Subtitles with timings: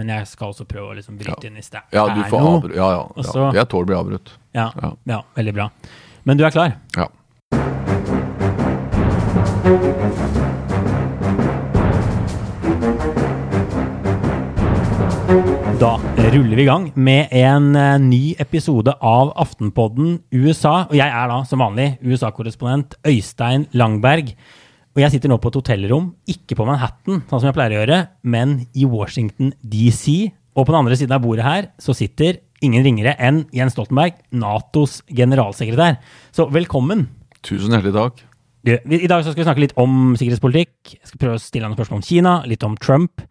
[0.00, 2.46] men jeg skal også prøve å liksom bryte inn hvis det Ja, du er får
[2.46, 2.72] noe.
[2.72, 3.50] Ja, ja, Også, ja.
[3.60, 4.32] Jeg tåler å bli avbrutt.
[4.56, 4.94] Ja, Ja.
[5.12, 5.70] ja, veldig bra.
[6.24, 6.78] Men du er klar?
[6.96, 7.08] Ja.
[15.80, 15.94] Da
[16.32, 20.82] ruller vi i gang med en eh, ny episode av Aftenpodden USA.
[20.90, 24.34] Og jeg er da, som vanlig, USA-korrespondent Øystein Langberg.
[24.90, 27.80] Og jeg sitter nå på et hotellrom, ikke på Manhattan, sånn som jeg pleier å
[27.80, 30.32] gjøre, men i Washington DC.
[30.58, 34.18] Og på den andre siden av bordet her så sitter ingen ringere enn Jens Stoltenberg,
[34.34, 36.00] Natos generalsekretær.
[36.34, 37.06] Så velkommen.
[37.46, 38.24] Tusen hjertelig takk.
[38.66, 40.96] Du, I dag så skal vi snakke litt om sikkerhetspolitikk.
[40.98, 43.22] Jeg skal prøve å stille noen spørsmål om Kina, litt om Trump.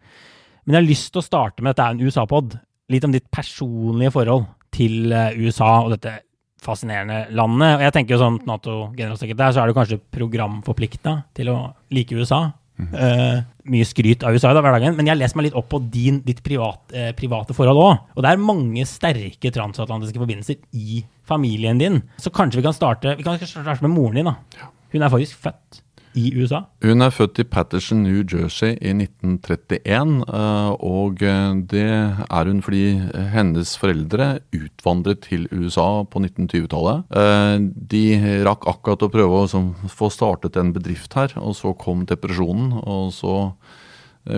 [0.64, 2.56] Men jeg har lyst til å starte med at det er en USA-pod.
[2.90, 6.16] Litt om ditt personlige forhold til eh, USA og dette
[6.64, 7.76] fascinerende landet.
[7.78, 11.60] Og jeg tenker jo som Nato-generalsekretær så er du kanskje programforplikta til å
[11.94, 12.48] like USA.
[12.80, 15.68] Uh, mye skryt av USA i da, hverdagen, men jeg har lest meg litt opp
[15.68, 18.06] på din, ditt privat, eh, private forhold òg.
[18.16, 22.00] Og det er mange sterke transatlantiske forbindelser i familien din.
[22.16, 24.30] Så kanskje vi kan starte Vi kan starte med moren din.
[24.32, 24.70] da.
[24.92, 25.82] Hun er faktisk født
[26.18, 26.64] i USA.
[26.82, 30.24] Hun er født i Patterson, New Jersey i 1931.
[30.26, 32.82] eh, Og eh, det er hun fordi
[33.34, 37.04] hennes foreldre utvandret til USA på 1920-tallet.
[37.14, 38.02] Eh, De
[38.46, 42.72] rakk akkurat å prøve å få startet en bedrift her, og så kom depresjonen.
[42.82, 43.36] Og så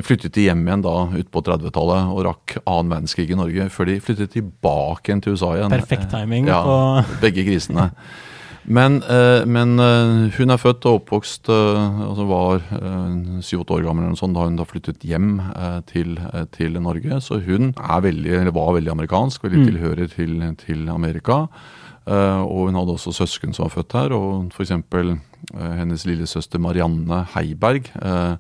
[0.07, 3.89] flyttet de hjem igjen da ut på 30-tallet og rakk annen verdenskrig i Norge, før
[3.91, 5.73] de flyttet tilbake igjen til USA igjen.
[5.75, 7.91] Perfekt timing Ja, på begge krisene.
[8.65, 12.63] Men, eh, men eh, hun er født og oppvokst eh, altså var
[13.43, 15.37] syv-åtte år gammel eller noe sånt, da hun da flyttet hjem
[15.91, 16.15] til,
[16.55, 17.19] til Norge.
[17.25, 21.47] Så hun er veldig, var veldig amerikansk, veldig tilhører til, til Amerika.
[22.03, 24.73] Uh, og hun hadde også søsken som var født her, og f.eks.
[24.75, 27.91] Uh, hennes lillesøster Marianne Heiberg.
[28.03, 28.35] Eh,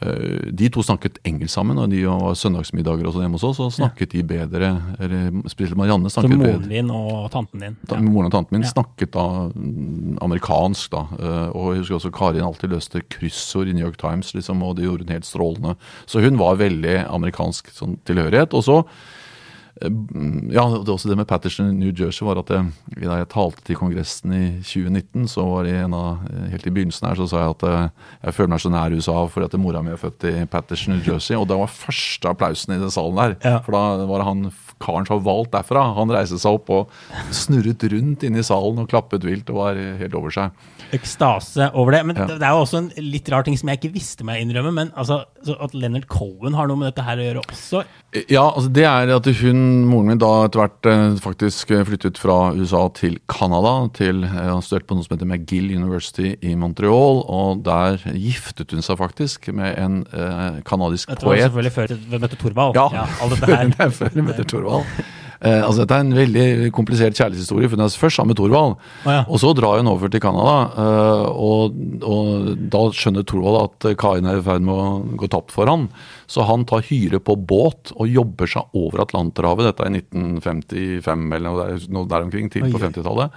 [0.00, 3.72] De to snakket engelsk sammen, og de var søndagsmiddager og sånn hjemme hos oss, og
[3.74, 7.76] snakket de bedre eller Spesielt Marianne Så moren din og tanten din.
[7.90, 7.98] Ja.
[8.00, 8.72] Moren og tanten min Ja.
[8.72, 11.02] snakket da mm, amerikansk, da.
[11.20, 14.76] eh, Og jeg husker også Karin alltid løste kryssord i New York Times, liksom, og
[14.76, 15.76] det gjorde hun helt strålende.
[16.06, 18.54] Så hun var veldig amerikansk sånn tilhørighet.
[18.56, 18.90] Og så eh,
[19.80, 22.66] ja, det er også det med Patterson i New Jersey var at jeg,
[23.00, 27.08] da jeg talte til Kongressen i 2019, så var det en av, helt i begynnelsen
[27.08, 29.82] her, så sa jeg at eh, jeg føler meg så nær USA fordi at mora
[29.86, 31.36] mi er født i Patterson, New Jersey.
[31.38, 33.36] Og det var første applausen i den salen der.
[33.46, 33.56] Ja.
[33.64, 34.42] For da var det han
[34.80, 35.86] karen som var valgt derfra.
[35.98, 36.92] Han reiste seg opp og
[37.36, 40.54] snurret rundt inne i salen og klappet vilt og var helt over seg.
[40.96, 42.04] Ekstase over det.
[42.08, 42.26] Men Ja.
[42.26, 44.72] det er jo også en litt rar ting som jeg ikke visste meg innrømme.
[44.74, 47.84] Men altså, så at Leonard Cohen har noe med dette her å gjøre også.
[48.28, 52.18] Ja, altså det er at hun, moren min da etter hvert eh, faktisk eh, flyttet
[52.20, 53.74] fra USA til Canada.
[53.96, 57.22] Til, eh, han studerte på noe som heter McGill University i Montreal.
[57.30, 61.06] Og der giftet hun seg faktisk med en eh, poet.
[61.06, 62.78] Dette var selvfølgelig før vi møtte Thorvald.
[62.78, 63.30] Ja, ja
[63.78, 64.86] det før hun møtte Thorvald.
[65.40, 67.68] Eh, altså Dette er en veldig komplisert kjærlighetshistorie.
[67.70, 68.74] for Hun er først sammen med Thorvald,
[69.08, 69.22] Å ja.
[69.24, 70.56] og så drar hun over til Canada.
[70.76, 75.54] eh, og, og da skjønner Thorvald at Karin er i ferd med å gå tapt
[75.56, 75.88] for han.
[76.28, 79.70] Så han tar hyre på båt og jobber seg over Atlanterhavet.
[79.70, 83.32] Dette er i 1955 eller noe der, noe der omkring, til på 50-tallet.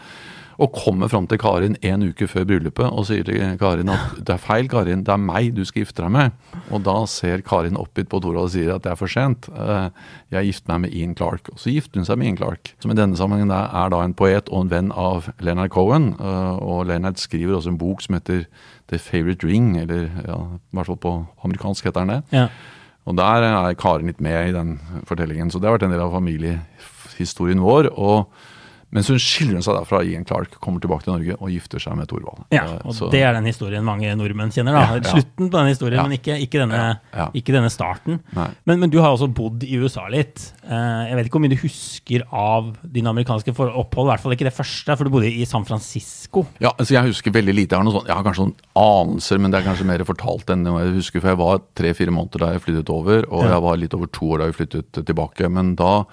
[0.62, 4.36] Og kommer fram til Karin en uke før bryllupet og sier til Karin at det
[4.36, 6.36] er feil, Karin, det er meg du skal gifte deg med.
[6.70, 9.50] Og da ser Karin oppgitt på Tora og sier at det er for sent.
[9.50, 9.90] Eh,
[10.36, 11.50] Jeg gifter meg med Ian Clark.
[11.54, 14.14] Og så gifter hun seg med Ian Clark, som i denne sammenhengen er da en
[14.14, 16.12] poet og en venn av Leonard Cohen.
[16.20, 18.46] Eh, Og Leonard skriver også en bok som heter
[18.92, 21.16] The Favorite Ring, eller ja, i hvert fall på
[21.46, 22.22] amerikansk heter den det.
[22.36, 22.48] Ja.
[23.10, 24.78] Og der er Karin litt med i den
[25.10, 27.90] fortellingen, så det har vært en del av familiehistorien vår.
[27.98, 28.28] og
[28.94, 32.08] mens hun skiller seg derfra Ian Clark, kommer tilbake til Norge og gifter seg med
[32.12, 32.44] Thorvald.
[32.54, 34.74] Ja, Eh, og så- det er den historien mange nordmenn kjenner.
[34.78, 34.82] da.
[34.86, 35.12] Ja, ja.
[35.14, 37.00] Slutten på den historien, men ikke, ikke, denne,
[37.34, 38.20] ikke denne starten.
[38.66, 40.54] Men, men du har også bodd i USA litt.
[40.64, 44.32] Eh, jeg vet ikke hvor mye du husker av dine amerikanske opphold, i hvert fall
[44.38, 46.46] ikke det første, for du bodde i San Francisco.
[46.62, 47.74] Ja, altså Jeg husker veldig lite.
[47.74, 50.46] Jeg har, noe sånt, jeg har kanskje noen anelser, men det er kanskje mer fortalt
[50.54, 51.20] enn jeg husker.
[51.22, 54.26] For jeg var tre-fire måneder da jeg flyttet over, og jeg var litt over to
[54.34, 55.50] år da jeg flyttet tilbake.
[55.52, 56.06] Men da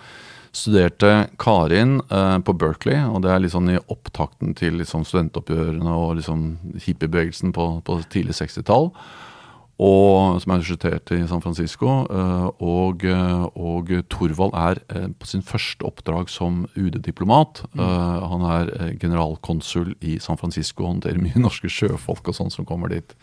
[0.52, 6.16] studerte Karin eh, på Berkeley, og det er sånn i opptakten til liksom studentoppgjørene og
[6.18, 6.46] liksom
[6.86, 8.90] hippiebevegelsen på, på tidlig 60-tall.
[9.80, 11.86] Og, som er resultert i San Francisco.
[12.04, 17.62] eh, Og, eh, og Thorvald er eh, på sin første oppdrag som UD-diplomat.
[17.72, 17.80] Mm.
[18.32, 22.92] Han er generalkonsul i San Francisco og håndterer mye norske sjøfolk og sånn som kommer
[22.92, 23.16] dit.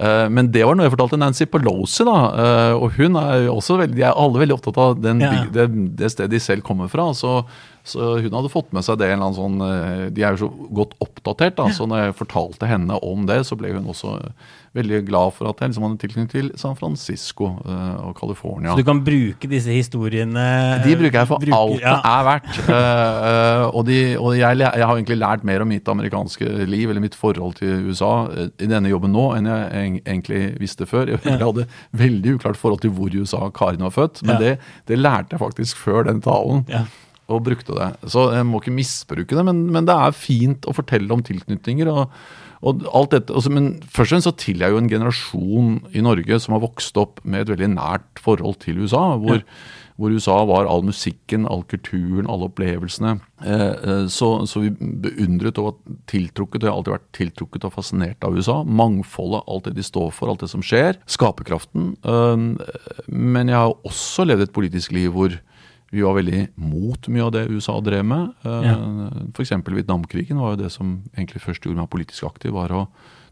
[0.00, 2.18] Eh, Men det var noe jeg fortalte Nancy Pelosi, da.
[2.38, 5.44] eh, Og hun er også veldig, de er alle veldig opptatt av den Ja.
[5.50, 7.10] det, det stedet de selv kommer fra.
[7.14, 7.44] Så,
[7.88, 9.08] Så hun hadde fått med seg det.
[9.10, 9.60] en eller annen sånn,
[10.06, 11.56] eh, De er jo så godt oppdatert.
[11.56, 14.30] da, så når jeg fortalte henne om det, så ble hun også
[14.76, 18.72] veldig glad for at jeg liksom hadde tilknytning til San Francisco uh, og California.
[18.72, 20.44] Så du kan bruke disse historiene
[20.84, 21.94] De bruker jeg for bruker, alt ja.
[21.96, 22.60] det er verdt.
[22.68, 27.04] Uh, og, de, og jeg, jeg, har egentlig lært mer om mitt amerikanske liv eller
[27.04, 28.12] mitt forhold til USA
[28.48, 31.14] i denne jobben nå enn jeg egentlig visste før.
[31.14, 34.40] Jeg, jeg hadde veldig uklart forhold til hvor i USA Karin var født, men ja.
[34.44, 36.66] det, det, lærte jeg faktisk før den talen.
[36.72, 36.86] Ja
[37.28, 37.88] og brukte det.
[38.08, 41.90] Så jeg må ikke misbruke det, men, men det er fint å fortelle om tilknytninger.
[41.92, 42.06] og
[42.66, 46.02] og alt dette, altså, men først og fremst så tilhører jeg jo en generasjon i
[46.02, 49.14] Norge som har vokst opp med et veldig nært forhold til USA.
[49.22, 49.94] hvor, ja.
[49.98, 53.20] hvor USA var all musikken, all kulturen, alle opplevelsene.
[53.44, 57.68] Eh, eh, så, så, vi beundret og var tiltrukket, og jeg har alltid vært tiltrukket
[57.68, 58.60] og fascinert av USA.
[58.66, 60.98] Mangfoldet, alt det de står for, alt det som skjer.
[61.06, 61.92] Skaperkraften.
[62.02, 62.48] Eh,
[63.06, 65.38] men jeg har også levd et politisk liv hvor
[65.90, 68.32] vi var veldig mot mye av det USA drev med.
[68.44, 68.74] Eh, ja.
[69.32, 69.54] F.eks.
[69.64, 72.52] Vietnamkrigen var jo det som egentlig først gjorde meg politisk aktiv.
[72.56, 72.88] var å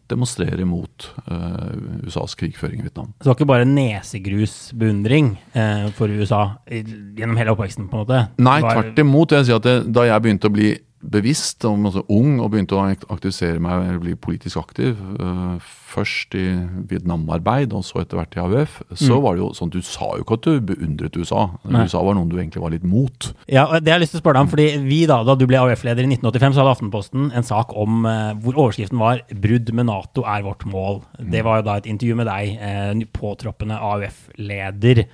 [0.07, 1.73] demonstrere mot uh,
[2.07, 3.09] USAs krigføring i Vietnam.
[3.19, 7.89] Så det var ikke bare nesegrusbeundring uh, for USA gjennom hele oppveksten?
[7.91, 8.21] på en måte?
[8.39, 9.35] Nei, tvert imot.
[9.35, 10.71] Jeg si at det, Da jeg begynte å bli
[11.05, 14.97] bevisst, om altså ung, og begynte å aktivisere meg eller bli politisk aktiv.
[15.21, 16.45] Uh, først i
[16.91, 18.79] Vietnam-arbeid, og så etter hvert i AUF.
[18.95, 19.21] Så mm.
[19.25, 21.45] var det jo sånn du sa jo ikke at du beundret USA.
[21.69, 21.85] Nei.
[21.87, 23.31] USA var noen du egentlig var litt mot.
[23.45, 25.47] Ja, det har jeg lyst til å spørre deg om, fordi vi da, da du
[25.49, 29.73] ble AUF-leder i 1985, så hadde Aftenposten en sak om uh, hvor overskriften var 'Brudd
[29.77, 31.03] med Nato er vårt mål'.
[31.21, 31.31] Mm.
[31.37, 35.07] Det var jo da et intervju med deg, uh, påtroppende AUF-leder.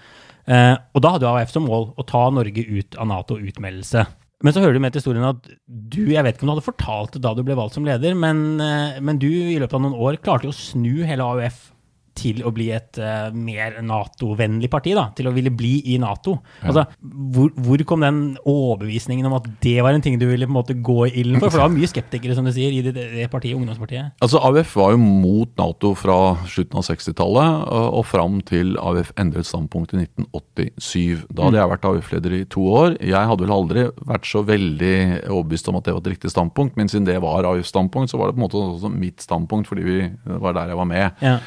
[0.43, 4.02] Og da hadde jo AUF som mål å ta Norge ut av Nato-utmeldelse.
[4.43, 6.67] Men så hører du med til historien at du jeg vet ikke om du hadde
[6.67, 9.85] fortalt det da du ble valgt som leder, men, eh, men du i løpet av
[9.85, 11.72] noen år klarte jo å snu hele AUF
[12.19, 16.37] til å bli et uh, mer Nato-vennlig parti, da, til å ville bli i Nato.
[16.61, 16.70] Ja.
[16.70, 20.53] Altså, hvor, hvor, kom den overbevisningen om at det var en ting du ville på
[20.53, 21.50] en måte gå i ilden for?
[21.50, 24.14] For det var mye skeptikere, som du sier, i det, det partiet, ungdomspartiet.
[24.23, 26.19] Altså, AUF var jo mot Nato fra
[26.50, 31.26] slutten av 60-tallet og, fram til AUF endret standpunkt i 1987.
[31.31, 31.61] Da hadde mm.
[31.61, 32.97] jeg vært AUF-leder i to år.
[33.00, 34.94] Jeg hadde vel aldri vært så veldig
[35.31, 38.20] overbevist om at det var et riktig standpunkt, men siden det var AUFs standpunkt, så
[38.20, 40.91] var det på en måte også mitt standpunkt, fordi vi, det var der jeg var
[40.91, 41.23] med.
[41.25, 41.38] Ja.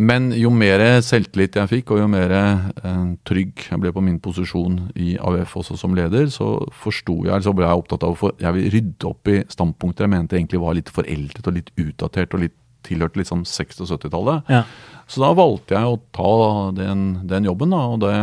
[0.00, 4.20] Men jo mer selvtillit jeg fikk, og jo mer eh, trygg jeg ble på min
[4.22, 8.32] posisjon i AUF også som leder, så forsto jeg, så ble jeg opptatt av å
[8.40, 12.36] jeg vil rydde opp i standpunkter jeg mente egentlig var litt foreldet og litt utdatert
[12.36, 12.56] og litt
[12.86, 14.52] tilhørte liksom 60- og 70-tallet.
[14.52, 14.62] Ja.
[15.10, 16.32] Så da valgte jeg å ta
[16.78, 17.74] den, den jobben.
[17.74, 18.14] da, og det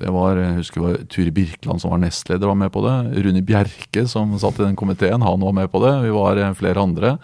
[0.00, 2.94] det var, jeg husker det var Turi Birkeland som var nestleder, var med på det.
[3.20, 5.92] Rune Bjerke som satt i den komiteen, han var med på det.
[6.06, 7.18] Vi var eh, flere andre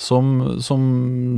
[0.00, 0.32] som,
[0.64, 0.82] som,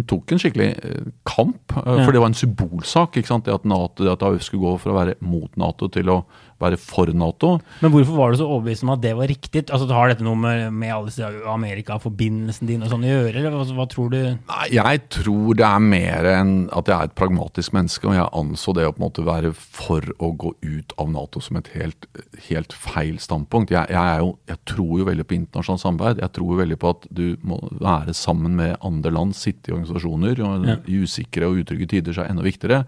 [0.08, 1.74] tok en skikkelig eh, kamp.
[1.80, 3.18] Eh, for det var en symbolsak.
[3.18, 3.48] ikke sant?
[3.48, 6.22] Det at, NATO, det at AUF skulle gå fra å være mot Nato til å
[6.62, 7.56] være for Nato.
[7.82, 9.64] Men hvorfor var du så overbevist om at det var riktig?
[9.68, 13.66] Altså, Har dette noe med, med alle Amerika-forbindelsen din og sånn å gjøre, eller hva,
[13.76, 14.20] hva, tror du?
[14.48, 18.28] Nei, Jeg tror det er mer enn at jeg er et pragmatisk menneske, og jeg
[18.42, 21.70] anså det å på en måte være for å gå ut av Nato som et
[21.76, 22.08] helt,
[22.48, 23.74] helt feil standpunkt.
[23.74, 26.22] Jeg, jeg, jo, jeg, tror jo veldig på internasjonalt samarbeid.
[26.22, 29.76] Jeg tror jo veldig på at du må være sammen med andre land, sitte i
[29.76, 30.42] organisasjoner.
[30.46, 30.78] og ja.
[30.86, 32.82] I usikre og utrygge tider så er det enda viktigere.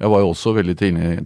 [0.00, 0.76] Jeg var jo også veldig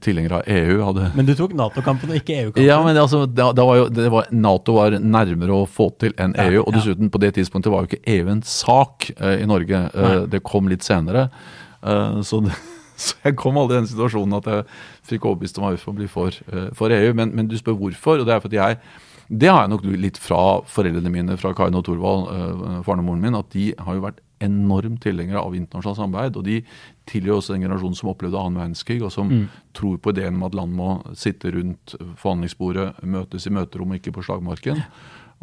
[0.02, 0.78] tilhenger av EU.
[0.88, 1.10] Hadde...
[1.14, 1.54] Men du tok
[1.84, 2.64] Nato-kampen og ikke EU-kampen?
[2.64, 6.34] Ja, men altså, da, da var jo, var, Nato var nærmere å få til enn
[6.46, 6.62] EU.
[6.64, 9.84] Og dessuten, på det tidspunktet var jo ikke EU en sak uh, i Norge.
[9.94, 11.28] Uh, det kom litt senere.
[11.84, 12.56] Uh, så, det,
[13.04, 14.68] så, jeg kom aldri i den situasjonen at jeg
[15.12, 16.36] fikk overbevist om AUF å bli for,
[16.76, 17.10] for EU.
[17.16, 18.80] Men, men, du spør hvorfor, og det er fordi jeg
[19.24, 22.26] det har jeg nok litt fra foreldrene mine, fra Karin og Thorvald,
[22.84, 26.38] faren og moren min, at de har jo vært enormt tilhengere av internasjonalt samarbeid.
[26.40, 26.60] Og de
[27.10, 29.44] tilhører også den generasjonen som opplevde annen verdenskrig, og som mm.
[29.76, 34.24] tror på ideen om at land må sitte rundt forhandlingsbordet, møtes i møterom, ikke på
[34.26, 34.84] slagmarken.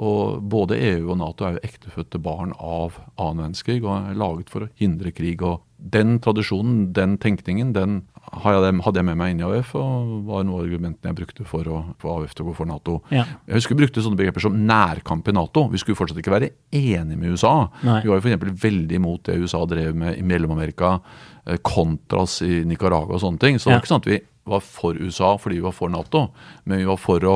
[0.01, 4.49] Og både EU og Nato er jo ektefødte barn av annen verdenskrig og er laget
[4.49, 5.43] for å hindre krig.
[5.45, 8.01] og Den tradisjonen, den tenkningen, den
[8.31, 11.67] hadde jeg med meg inn i AUF, og var noen av argumentene jeg brukte for
[11.67, 12.97] å få AUF til å gå for Nato.
[13.11, 13.25] Ja.
[13.47, 15.67] Jeg husker vi brukte sånne begreper som nærkamp i Nato.
[15.71, 17.55] Vi skulle fortsatt ikke være enige med USA.
[17.83, 17.99] Nei.
[18.05, 18.63] Vi var jo f.eks.
[18.63, 20.97] veldig imot det USA drev med i Mellom-Amerika,
[21.65, 23.59] kontras Contras i Nicaragua og sånne ting.
[23.59, 24.19] Så det var ikke sånn at vi
[24.51, 26.27] var for USA fordi vi var for Nato,
[26.65, 27.35] men vi var for å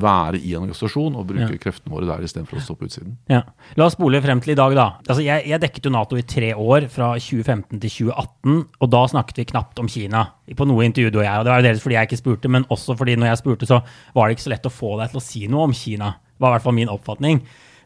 [0.00, 1.60] være i en organisasjon og bruke ja.
[1.60, 3.16] kreftene våre der istedenfor å stå på utsiden.
[3.32, 3.42] Ja.
[3.78, 4.86] La oss spole frem til i dag, da.
[5.06, 9.04] Altså, jeg, jeg, dekket jo Nato i tre år, fra 2015 til 2018, og da
[9.12, 10.24] snakket vi knapt om Kina.
[10.58, 12.68] På noe intervju du og jeg, og det var dels fordi jeg ikke spurte, men
[12.72, 13.80] også fordi når jeg spurte, så
[14.16, 16.12] var det ikke så lett å få deg til å si noe om Kina.
[16.36, 17.42] Det var i hvert fall min oppfatning.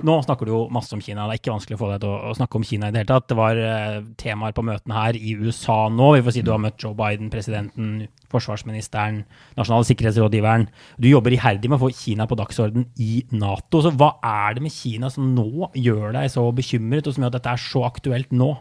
[0.07, 1.27] Nå snakker du jo masse om Kina.
[1.29, 3.11] Det er ikke vanskelig å få deg til å, snakke om Kina i det hele
[3.11, 3.27] tatt.
[3.31, 6.15] Det var uh, temaer på møtene her i USA nå.
[6.17, 9.23] Vi får si du har møtt Joe Biden, presidenten, forsvarsministeren,
[9.59, 10.69] nasjonale sikkerhetsrådgiveren.
[11.03, 13.83] Du jobber iherdig med å få Kina på dagsorden i Nato.
[13.85, 17.35] Så hva er det med Kina som nå gjør deg så bekymret, og som gjør
[17.35, 18.55] at dette er så aktuelt nå?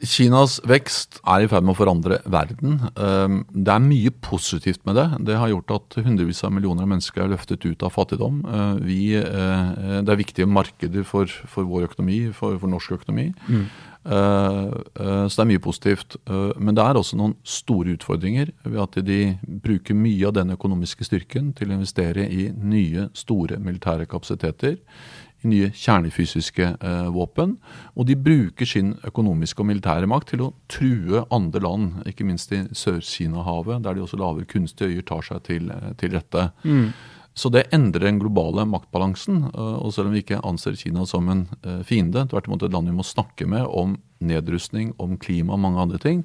[0.00, 2.78] Kinas vekst er i ferd med å forandre verden.
[2.96, 5.06] Ehm, det er mye positivt med det.
[5.28, 8.40] Det har gjort at hundrevis av millioner av mennesker er løftet ut av fattigdom.
[8.48, 13.28] Eh, vi, eh, det er viktige markeder for, for vår økonomi, for, for norsk økonomi.
[13.44, 13.68] Mm.
[14.00, 14.72] Eh,
[15.28, 16.16] så det er mye positivt.
[16.56, 21.04] Men det er også noen store utfordringer ved at de bruker mye av den økonomiske
[21.04, 24.80] styrken til å investere i nye, store militære kapasiteter
[25.48, 27.56] nye kjernefysiske eh, våpen.
[27.96, 32.52] Og de bruker sin økonomiske og militære makt til å true andre land, ikke minst
[32.56, 36.50] i Sør-Kina-havet, der de også lager kunstige øyer tar seg til, eh, til rette.
[36.64, 36.92] Mm.
[37.34, 39.44] Så det endrer den globale maktbalansen.
[39.54, 42.74] Eh, og selv om vi ikke anser Kina som en eh, fiende, tvert imot et
[42.74, 46.18] land vi må snakke med om nedrustning, om klima og mange andre ting,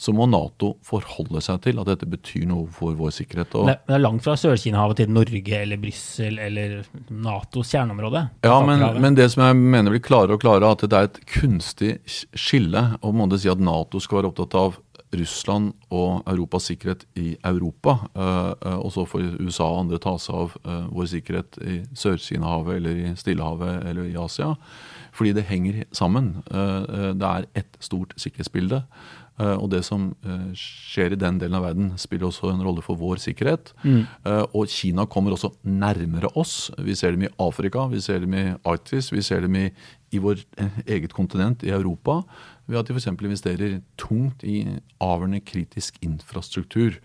[0.00, 3.56] så må Nato forholde seg til at dette betyr noe for vår sikkerhet.
[3.60, 6.78] Og det, er langt fra Sør-Kina-havet til Norge eller Brussel eller
[7.12, 8.24] Natos kjerneområde?
[8.46, 11.20] Ja, men, men, det som jeg mener blir klarere og klarere, at det er et
[11.34, 12.86] kunstig skille.
[13.02, 14.80] Det si at Nato skal være opptatt av
[15.12, 17.96] Russland og Europas sikkerhet i Europa.
[18.14, 21.78] Uh, uh, og så får USA og andre ta seg av uh, vår sikkerhet i
[21.98, 24.54] Sør-Kina-havet eller i Stillehavet eller i Asia.
[25.12, 26.38] Fordi det henger sammen.
[26.48, 28.78] det er ett stort sikkerhetsbilde.
[29.42, 30.10] Og det som
[30.58, 33.72] skjer i den delen av verden, spiller også en rolle for vår sikkerhet.
[33.82, 34.02] Mm.
[34.52, 36.70] Og Kina kommer også nærmere oss.
[36.78, 39.66] Vi ser dem i Afrika, vi ser dem i Arktis, vi ser dem i,
[40.12, 40.44] i vår
[40.86, 42.20] eget kontinent, i Europa
[42.72, 43.10] ved at de f.eks.
[43.10, 44.62] investerer tungt i
[45.02, 46.98] avgjørende kritisk infrastruktur.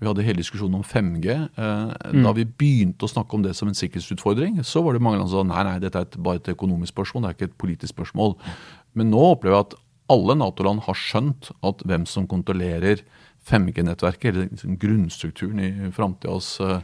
[0.00, 1.28] Vi hadde hele diskusjonen om 5G.
[1.30, 2.24] Eh, mm.
[2.26, 5.30] Da vi begynte å snakke om det som en sikkerhetsutfordring, så var det mange land
[5.32, 7.62] som sa nei, nei, dette er et, bare et økonomisk spørsmål, det er ikke et
[7.64, 8.36] politisk spørsmål.
[8.98, 9.78] Men nå opplever jeg at
[10.12, 13.02] alle Nato-land har skjønt at hvem som kontrollerer
[13.48, 16.80] 5G-nettverket, eller liksom grunnstrukturen i framtidas uh,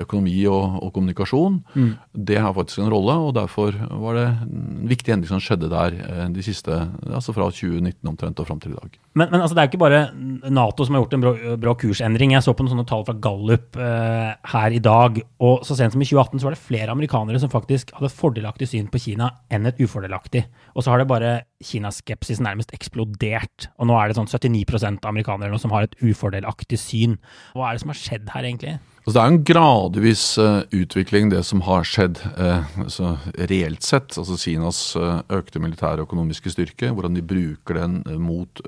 [0.00, 1.90] økonomi og, og kommunikasjon, mm.
[2.28, 3.14] det har faktisk en rolle.
[3.26, 7.48] og Derfor var det en viktig endring som skjedde der eh, de siste, altså fra
[7.50, 8.98] 2019 omtrent og fram til i dag.
[9.14, 10.02] Men, men altså, det er ikke bare
[10.50, 12.34] Nato som har gjort en brå, brå kursendring.
[12.34, 15.20] Jeg så på noen sånne tall fra Gallup eh, her i dag.
[15.44, 18.70] og Så sent som i 2018 så var det flere amerikanere som faktisk hadde fordelaktig
[18.70, 20.46] syn på Kina enn et ufordelaktig.
[20.74, 21.34] Og så har det bare
[21.64, 23.70] Kinaskepsis nærmest eksplodert.
[23.78, 27.18] Og nå er det sånn 79% av amerikanere som har et ufordelaktig syn.
[27.54, 28.76] Hva er det som har skjedd her, egentlig?
[29.04, 33.10] Altså det er en gradvis uh, utvikling, det som har skjedd altså
[33.50, 34.16] reelt sett.
[34.16, 38.62] altså Kinas uh, økte militære og økonomiske styrke, hvordan de bruker den mot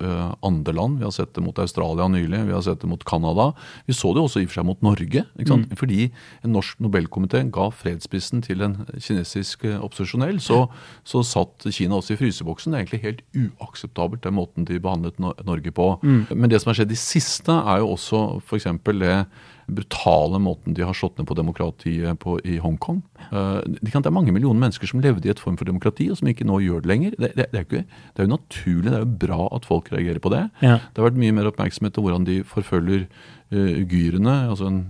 [0.45, 0.99] andre land.
[1.01, 3.49] Vi har sett det mot Australia nylig, vi har sett det mot Canada.
[3.89, 5.25] Vi så det også i og for seg mot Norge.
[5.41, 5.65] Mm.
[5.81, 6.11] Fordi
[6.45, 10.67] en norsk nobelkomité ga fredsprisen til en kinesisk opposisjonell, så,
[11.01, 12.75] så, satt Kina også i fryseboksen.
[12.75, 15.17] Det er egentlig helt uakseptabelt, den måten de behandlet
[15.49, 15.95] Norge på.
[16.05, 16.23] Mm.
[16.37, 18.69] Men det som har skjedd i siste, er jo også f.eks.
[18.93, 19.19] det
[19.67, 23.01] brutale måten de har slått ned på demokratiet på i Hongkong.
[23.33, 26.31] Uh, det er mange millioner mennesker som levde i et form for demokrati, og som
[26.31, 27.17] ikke nå gjør det lenger.
[27.19, 29.91] Det, det, det, er, ikke, det er, jo naturlig, det er jo bra at folk
[29.95, 30.45] reagerer på det.
[30.63, 30.79] Ja.
[30.79, 34.85] Det har vært mye mer oppmerksomhet om hvordan de forfølger uh, ugyrene, altså en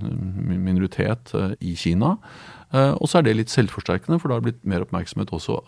[0.67, 2.17] minoritet uh, i Kina.
[2.77, 5.61] og så er det litt selvforsterkende, for da har det blitt mer oppmerksomhet også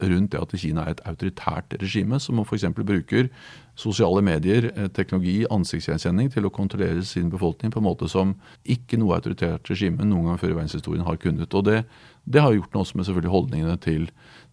[0.00, 2.66] rundt det at Kina er et autoritært regime, som f.eks.
[2.76, 3.28] bruker
[3.78, 8.34] sosiale medier, eh, teknologi, ansiktsgjenkjenning til å kontrollere sin befolkning på en måte som
[8.66, 11.54] ikke noe autoritært regime noen gang før i verdenshistorien har kunnet.
[11.54, 11.84] Og det,
[12.26, 14.08] det har gjort noe også med selvfølgelig holdningene til,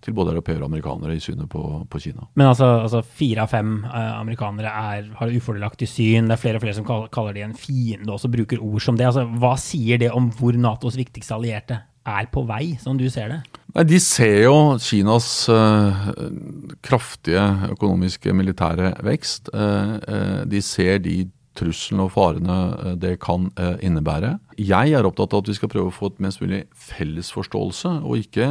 [0.06, 2.30] til både europeere og amerikanere i synet på, på Kina.
[2.36, 6.30] Men altså, altså fire av fem eh, amerikanere er, har ufordelaktig syn.
[6.30, 8.98] Det er flere og flere som kaller, de en fiende og også bruker ord som
[9.00, 9.10] det.
[9.10, 13.34] Altså, hva sier det om hvor Natos viktigste allierte er på vei, som du ser
[13.34, 13.42] det?
[13.76, 16.06] Nei, De ser jo Kinas uh,
[16.86, 19.52] kraftige økonomiske militære vekst.
[19.52, 23.46] Uh, de ser de truslene og farene det kan
[23.80, 24.34] innebære.
[24.60, 27.94] Jeg er opptatt av at vi skal prøve å få et mest mulig felles forståelse,
[28.04, 28.48] og ikke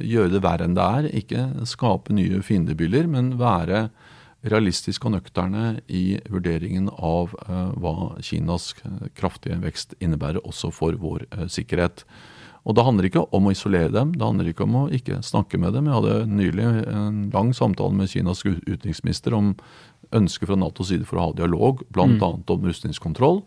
[0.00, 1.10] gjøre det verre enn det er.
[1.20, 3.82] Ikke skape nye fiendebilder, men være
[4.48, 7.36] realistiske og nøkterne i vurderingen av
[7.76, 7.94] hva
[8.24, 8.70] Kinas
[9.12, 12.06] kraftige vekst innebærer, også for vår sikkerhet.
[12.62, 15.58] Og det handler ikke om å isolere dem, det handler ikke om å ikke snakke
[15.58, 15.88] med dem.
[15.88, 19.56] Jeg hadde nylig en lang samtale med Kinas utenriksminister om
[20.14, 22.06] ønsket fra Natos side for å ha dialog, bl.a.
[22.06, 22.22] Mm.
[22.22, 23.42] om rustningskontroll.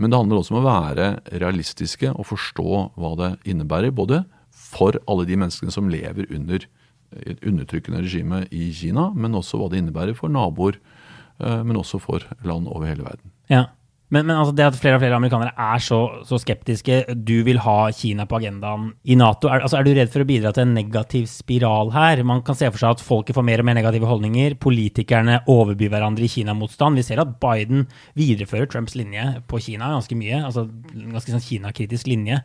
[0.00, 1.08] Men det handler også om å være
[1.40, 3.94] realistiske og forstå hva det innebærer.
[3.96, 6.68] Både for alle de menneskene som lever under
[7.26, 10.78] et undertrykkende regime i Kina, men også hva det innebærer for naboer,
[11.40, 13.32] eh, men også for land over hele verden.
[13.50, 13.66] Ja,
[14.10, 17.60] Men, men altså det at flere og flere amerikanere er så, så skeptiske, du vil
[17.62, 19.46] ha Kina på agendaen i Nato.
[19.48, 22.24] Er, altså er, du redd for å bidra til en negativ spiral her?
[22.26, 24.58] Man kan se for seg at folket får mer og mer negative holdninger.
[24.62, 26.98] Politikerne overbyr hverandre i Kina-motstand.
[26.98, 27.86] Vi ser at Biden
[28.18, 30.42] viderefører Trumps linje på Kina ganske mye.
[30.42, 32.42] altså en Ganske sånn Kina-kritisk linje.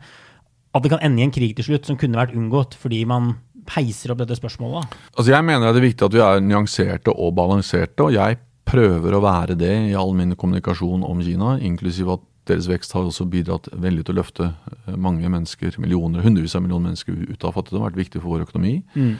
[0.76, 3.34] At det kan ende i en krig til slutt som kunne vært unngått fordi man
[3.66, 4.94] peiser opp dette spørsmålet?
[5.16, 8.06] Altså Jeg mener det er viktig at vi er nyanserte og balanserte.
[8.06, 12.68] og jeg prøver å være det i all min kommunikasjon om Kina, inklusiv at deres
[12.70, 16.92] vekst har også bidratt veldig til å løfte eh, mange mennesker, millioner, hundrevis av millioner
[16.92, 17.82] mennesker ut av fattigdom.
[17.88, 18.76] Vært viktig for vår økonomi.
[18.94, 19.12] Mm.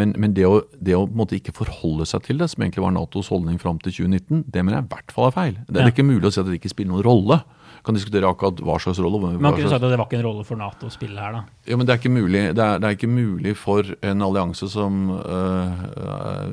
[0.00, 1.04] Men, men, det å, det å
[1.36, 4.80] ikke forholde seg til det, som egentlig var Natos holdning fram til 2019, det mener
[4.80, 5.58] jeg i hvert fall er feil.
[5.68, 5.94] Det er ja.
[5.94, 7.40] ikke mulig å si at det ikke spiller noen rolle
[7.86, 9.20] kan diskutere akkurat hva slags rolle.
[9.40, 11.42] Man kunne sagt at det var ikke en rolle for Nato å spille her, da?
[11.68, 14.68] Ja, men Det er ikke mulig, det er, det er ikke mulig for en allianse
[14.72, 15.82] som uh,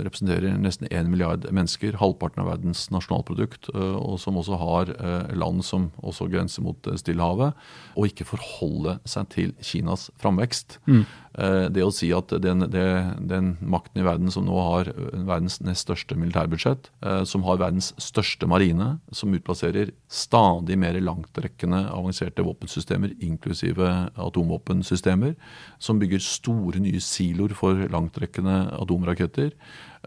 [0.03, 5.35] representerer nesten én milliard mennesker, halvparten av verdens nasjonalprodukt, uh, og som også har uh,
[5.37, 7.57] land som også grenser mot Stillehavet,
[7.97, 10.79] å ikke forholde seg til Kinas framvekst.
[10.87, 11.05] Mm.
[11.37, 16.17] Det å si at den, den, makten i verden som nå har verdens nest største
[16.17, 16.89] militærbudsjett,
[17.29, 25.35] som har verdens største marine, som utplasserer stadig mer langtrekkende avanserte våpensystemer, inklusive atomvåpensystemer,
[25.77, 29.53] som bygger store nye siloer for langtrekkende atomraketter.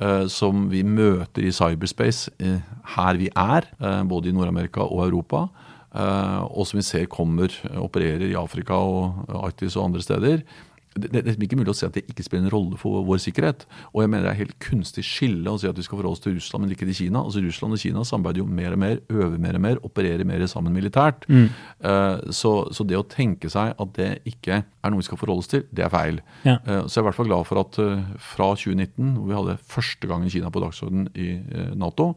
[0.01, 2.63] Eh, som vi møter i cyberspace eh,
[2.95, 5.49] her vi er, eh, både i Nord-Amerika og Europa.
[5.91, 10.45] og som vi ser kommer, opererer i Afrika og Arktis og andre steder
[11.03, 13.21] det, det, er ikke mulig å si at det ikke spiller en rolle for vår
[13.25, 13.67] sikkerhet.
[13.93, 16.25] Og jeg mener det er helt kunstig skille å si at vi skal forholde oss
[16.25, 17.23] til Russland, men ikke til Kina.
[17.25, 20.45] Altså Russland og Kina samarbeider jo mer og mer, øver mer og mer, opererer mer
[20.51, 21.27] sammen militært.
[21.31, 21.49] Mm.
[21.85, 25.45] Uh, så, så, det å tenke seg at det ikke er noe vi skal forholde
[25.45, 26.23] oss til, det er feil.
[26.45, 26.59] Ja.
[26.67, 29.39] Uh, så jeg er i hvert fall glad for at uh, fra 2019, hvor vi
[29.41, 31.31] hadde første gangen Kina på dagsordenen i
[31.79, 32.13] Nato,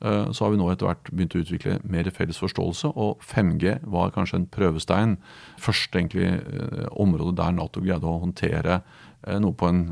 [0.00, 4.14] så har vi nå etter hvert begynt å utvikle mer felles forståelse, og 5G var
[4.14, 5.18] kanskje en prøvestein.
[5.60, 9.82] Første egentlig eh, område der Nato greide å håndtere eh, noe på en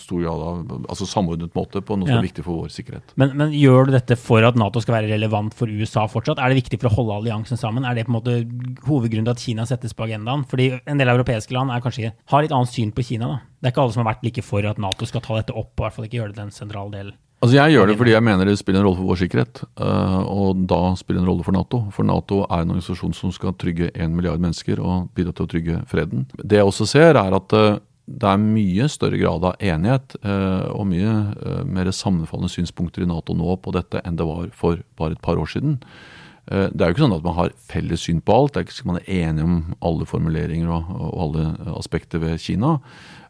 [0.00, 2.18] stor grad av, altså samordnet måte på noe som ja.
[2.24, 3.14] er viktig for vår sikkerhet.
[3.22, 6.42] Men, men, gjør du dette for at Nato skal være relevant for USA fortsatt?
[6.42, 7.86] Er det viktig for å holde alliansen sammen?
[7.86, 8.38] Er det på en måte
[8.90, 10.42] hovedgrunnen til at Kina settes på agendaen?
[10.50, 13.30] Fordi en del europeiske land er kanskje, har litt annet syn på Kina.
[13.30, 13.42] da.
[13.62, 15.76] Det er ikke alle som har vært like for at Nato skal ta dette opp,
[15.76, 17.14] og i hvert fall ikke gjøre det til en sentral del.
[17.42, 19.62] Altså Jeg gjør det fordi jeg mener det spiller en rolle for vår sikkerhet.
[19.74, 21.80] Uh, og da spiller det en rolle for Nato.
[21.90, 25.50] For Nato er en organisasjon som skal trygge én milliard mennesker og bidra til å
[25.50, 26.28] trygge freden.
[26.38, 30.70] Det jeg også ser, er at uh, det er mye større grad av enighet uh,
[30.70, 35.18] og mye mer sammenfallende synspunkter i Nato nå på dette enn det var for bare
[35.18, 35.80] et par år siden.
[36.42, 38.52] Det er jo ikke sånn at man har felles syn på alt.
[38.52, 41.44] Det er ikke sånn at man er enig om alle formuleringer og, og alle
[41.78, 42.72] aspekter ved Kina.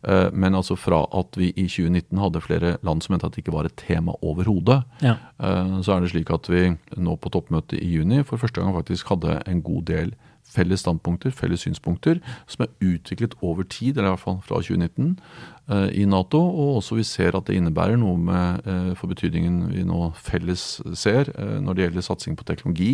[0.03, 3.45] Eh, men altså fra at vi i 2019 hadde flere land som mente at det
[3.45, 5.15] ikke var et tema overhodet, ja.
[5.39, 6.65] Eh, så er det slik at vi
[6.99, 10.15] nå på toppmøtet i juni for første gang faktisk hadde en god del
[10.53, 12.19] felles standpunkter, felles synspunkter,
[12.51, 15.62] som er utviklet over tid, eller i hvert fall fra 2019, eh,
[15.93, 16.41] i Nato.
[16.41, 18.67] Og også vi ser at det innebærer noe med,
[18.99, 21.31] for betydningen vi nå felles ser
[21.63, 22.93] når det gjelder satsing på teknologi.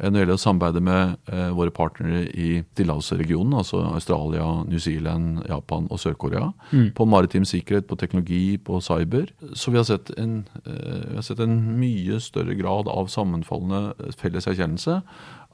[0.00, 5.88] Når det gjelder å samarbeide med våre partnere i Stillehavsregionen, altså Australia, New Zealand, Japan
[5.90, 6.50] og Sør-Korea.
[6.72, 6.90] Mm.
[6.96, 9.32] På maritim sikkerhet, på teknologi, på cyber.
[9.56, 14.48] Så vi har, sett en, vi har sett en mye større grad av sammenfallende felles
[14.52, 15.00] erkjennelse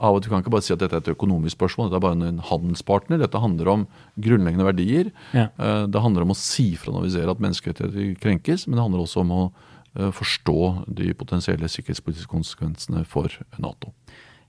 [0.02, 2.04] av at vi kan ikke bare si at dette er et økonomisk spørsmål, dette er
[2.04, 3.20] bare en handelspartner.
[3.22, 3.84] Dette handler om
[4.22, 5.12] grunnleggende verdier.
[5.36, 5.46] Ja.
[5.54, 8.84] Eh, det handler om å si fra når vi ser at menneskerettigheter krenkes, men det
[8.84, 10.58] handler også om å eh, forstå
[11.00, 13.94] de potensielle sikkerhetspolitiske konsekvensene for Nato.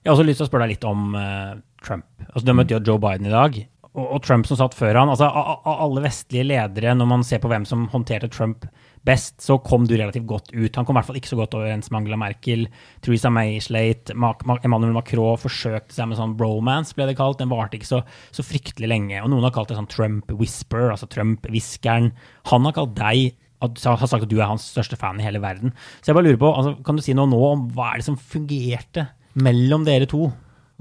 [0.04, 2.08] Jeg har også lyst til å spørre deg litt om uh, Trump.
[2.28, 3.62] Altså, Du møtte jo Joe Biden i dag,
[3.94, 5.12] og, Trump som satt før han.
[5.14, 8.66] Altså, alle vestlige ledere, når man ser på hvem som håndterte Trump
[9.08, 10.76] best, så kom du relativt godt ut.
[10.76, 12.66] Han kom i hvert fall ikke så godt overens med Angela Merkel.
[13.04, 14.16] Theresa May slate.
[14.16, 17.42] Emmanuel Macron forsøkte seg med sånn bromance, ble det kalt.
[17.42, 19.22] Den varte ikke så, så, fryktelig lenge.
[19.22, 22.14] Og noen har kalt det sånn Trump-whisper, altså Trump-hviskeren.
[22.52, 25.72] Han har kalt deg har sagt at du er hans største fan i hele verden.
[26.02, 28.08] Så jeg bare lurer på, altså, Kan du si noe nå om hva er det
[28.10, 29.08] som fungerte
[29.40, 30.28] mellom dere to?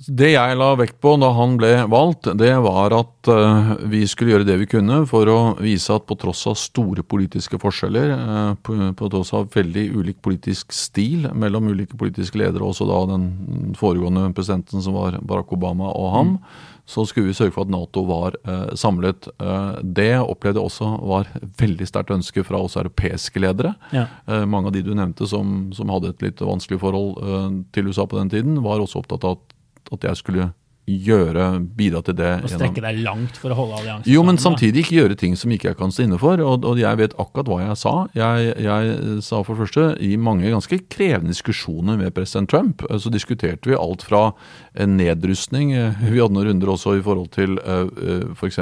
[0.03, 4.33] Det jeg la vekt på da han ble valgt, det var at uh, vi skulle
[4.35, 8.55] gjøre det vi kunne for å vise at på tross av store politiske forskjeller, uh,
[8.67, 13.77] på, på, tross av veldig ulik politisk stil mellom ulike politiske ledere, også da den
[13.79, 16.83] foregående presidenten som var Barack Obama og ham, mm.
[16.97, 19.31] så skulle vi sørge for at Nato var uh, samlet.
[19.83, 23.77] det opplevde jeg også var veldig sterkt ønske fra oss europeiske ledere.
[23.95, 24.09] Ja.
[24.49, 28.19] mange av de du nevnte som, som hadde et litt vanskelig forhold til USA på
[28.19, 29.59] den tiden, var også opptatt av at
[29.91, 32.31] at jeg skulle gjøre, bidra til det.
[32.43, 35.53] Og strekke deg langt for å holde alliansen Jo, men samtidig ikke gjøre ting som
[35.55, 36.43] ikke jeg kan stå inne for.
[36.43, 37.93] Og, og jeg vet akkurat hva jeg sa.
[38.19, 43.13] Jeg, jeg sa for første i mange ganske krevende diskusjoner med president Trump, eh, så
[43.15, 44.25] diskuterte vi alt fra
[44.75, 48.59] eh, nedrustning eh, Vi hadde noen runder også i forhold til f.eks.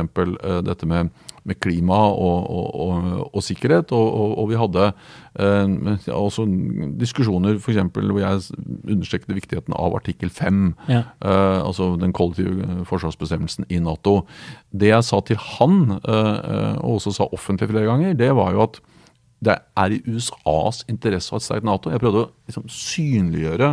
[0.66, 1.10] dette med,
[1.48, 3.92] med klima og, og, og, og sikkerhet.
[3.94, 6.46] Og, vi hadde eh, også
[7.00, 10.62] diskusjoner for eksempel, hvor jeg understreket viktigheten av artikkel 5.
[10.90, 11.02] Ja.
[11.24, 14.20] Eh, altså den kollektive forsvarsbestemmelsen i Nato.
[14.70, 18.64] Det jeg sa til han, eh, og også sa offentlig flere ganger, det var jo
[18.68, 18.80] at
[19.40, 21.92] det er i USAs interesse å ha et sterkt Nato.
[21.92, 23.70] Jeg prøvde å liksom synliggjøre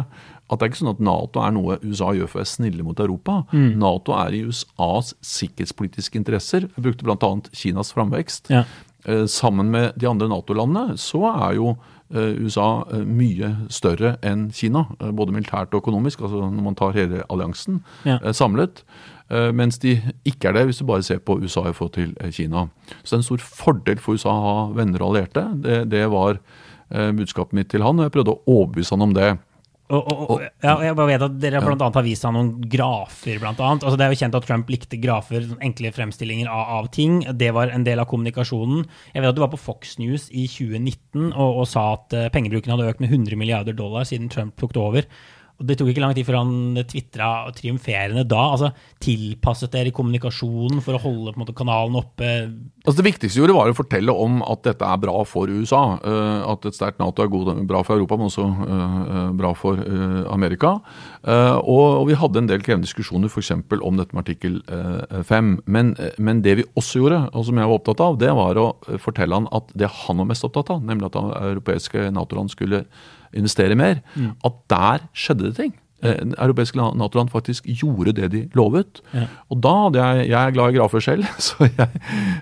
[0.50, 2.84] at det er ikke sånn at Nato er noe USA gjør for å være snille
[2.88, 3.42] mot Europa.
[3.52, 6.70] Nato er i USAs sikkerhetspolitiske interesser.
[6.78, 7.32] Jeg brukte bl.a.
[7.52, 8.50] Kinas framvekst.
[8.54, 8.64] Ja.
[9.06, 11.74] Eh, Sammen med de andre Nato-landene så er jo
[12.14, 16.76] eh, USA eh, mye større enn Kina, eh, både militært og økonomisk, altså når man
[16.80, 18.20] tar hele alliansen Ja.
[18.32, 18.84] samlet.
[19.28, 22.70] Mens de ikke er det, hvis du bare ser på USA i forhold til Kina.
[23.04, 25.44] Så det er en stor fordel for USA å ha venner og allierte.
[25.66, 26.40] Det, det var
[27.12, 29.34] budskapet mitt til han, og jeg prøvde å overbevise han om det.
[29.88, 32.50] Og, og, og, ja, jeg bare vet at Dere blant annet har vist ham noen
[32.68, 33.38] grafer.
[33.40, 33.86] Blant annet.
[33.86, 37.22] Altså, det er jo kjent at Trump likte grafer, sånn enkle fremstillinger av, av ting.
[37.40, 38.84] Det var en del av kommunikasjonen.
[39.14, 42.28] Jeg vet at Du var på Fox News i 2019 og, og sa at eh,
[42.34, 45.10] pengebruken hadde økt med 100 milliarder dollar siden Trump tok det over.
[45.58, 48.44] Og Det tok ikke lang tid før han tvitra triumferende da.
[48.54, 48.70] altså
[49.02, 52.28] Tilpasset dere kommunikasjonen for å holde måte, kanalen oppe?
[52.86, 55.98] Altså Det viktigste vi gjorde, var å fortelle om at dette er bra for USA.
[55.98, 59.82] eh, At et sterkt Nato er god, bra for Europa, men også eh, bra for
[59.82, 60.76] eh, Amerika.
[61.26, 63.52] Eh, Og, vi hadde en del krevende diskusjoner f.eks.
[63.82, 65.52] om dette med artikkel eh, 5.
[65.66, 68.62] Men, eh, men det vi også gjorde, og som jeg var opptatt av, det var
[68.62, 72.54] å eh, fortelle han at det han var mest opptatt av, nemlig at europeiske Nato-land
[72.54, 72.86] skulle
[73.38, 75.76] investere mer, at der skjedde det ting.
[76.06, 79.00] Eh, Europeiske Nato-land faktisk gjorde det de lovet.
[79.18, 79.24] Ja.
[79.50, 81.88] Og da hadde jeg Jeg er glad i grafer selv, så jeg,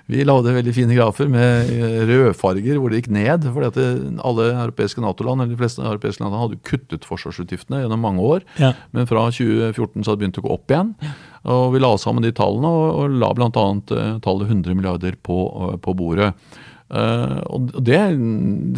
[0.06, 3.48] vi lagde veldig fine grafer med eh, rødfarger hvor det gikk ned.
[3.52, 3.78] fordi at
[4.24, 8.44] alle europeiske Nato-land eller de fleste europeiske land hadde kuttet forsvarsutgiftene gjennom mange år.
[8.60, 8.74] Ja.
[8.92, 10.92] Men fra 2014 så hadde det begynt å gå opp igjen.
[11.46, 13.48] Og vi la sammen de tallene og, og la bl.a.
[13.48, 16.34] Uh, tallet 100 milliarder på, eh, på bordet.
[16.86, 17.98] Eh, og det,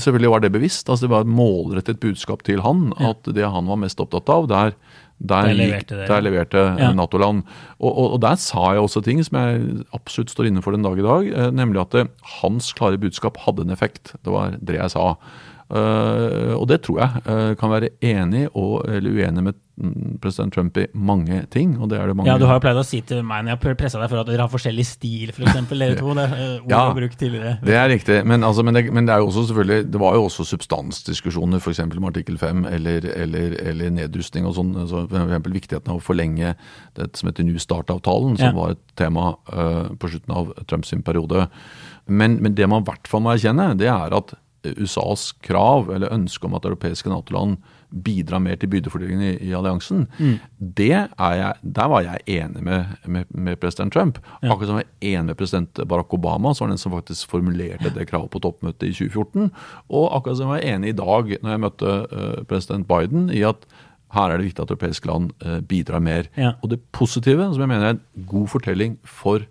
[0.01, 0.89] selvfølgelig var det bevisst.
[0.89, 2.93] altså Det var et målrettet budskap til han.
[2.99, 3.13] Ja.
[3.13, 4.73] At det han var mest opptatt av, der,
[5.19, 6.93] der, Der leverte det, der leverte Ja.
[6.97, 7.43] Nato-land.
[7.79, 10.87] Og, og, og der sa jeg også ting som jeg absolutt står inne for den
[10.87, 11.29] dag i dag.
[11.35, 12.09] Uh, nemlig at det,
[12.41, 14.15] hans klare budskap hadde en effekt.
[14.25, 15.15] Det var det jeg sa.
[15.69, 20.55] Eh, og det tror jeg eh, kan være enig og, eller uenig med mm, president
[20.55, 21.75] Trump i mange ting.
[21.77, 23.53] Og det er det mange Ja, Du har jo pleid å si til meg når
[23.53, 25.59] jeg har pressa deg for at dere har forskjellig stil, f.eks.
[25.69, 26.15] dere to.
[26.17, 26.81] Det eh, ord Ja.
[26.97, 27.59] brukt tidligere.
[27.65, 30.17] Det er riktig, men, altså, men, det, men det er jo også selvfølgelig Det var
[30.17, 31.85] jo også substansdiskusjoner, f.eks.
[31.93, 34.73] med artikkel 5 eller, eller, eller nedrustning og sånn.
[34.89, 36.55] Så eksempel viktigheten av å forlenge
[36.97, 38.57] det som heter New Start-avtalen, som Ja.
[38.57, 41.45] var et tema uh, på slutten av Trumps periode.
[42.09, 44.33] Men, men det man i hvert fall må erkjenne, det er at
[44.67, 50.05] USAs krav eller ønske om at europeiske Nato-land bidrar mer til byrdefordelingen i, i alliansen,
[50.59, 54.19] det er jeg, der var jeg enig med, med, med president Trump.
[54.43, 57.95] Akkurat som jeg er enig med president Barack Obama, som var den som faktisk formulerte
[57.95, 59.49] det kravet på toppmøtet i 2014.
[59.89, 63.45] Og akkurat som jeg er enig i dag, når jeg møtte eh, president Biden, i
[63.49, 63.65] at
[64.17, 66.29] her er det viktig at europeiske land eh, bidrar mer.
[66.37, 66.55] Ja.
[66.63, 69.45] Og det positive, som jeg mener er en god fortelling for